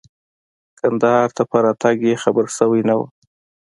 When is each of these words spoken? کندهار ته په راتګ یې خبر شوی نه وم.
کندهار 0.79 1.27
ته 1.35 1.43
په 1.49 1.57
راتګ 1.65 1.97
یې 2.07 2.21
خبر 2.23 2.45
شوی 2.57 2.81
نه 2.89 2.93
وم. 2.97 3.09